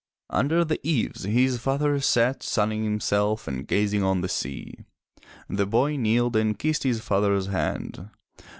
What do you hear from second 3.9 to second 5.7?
on the sea. The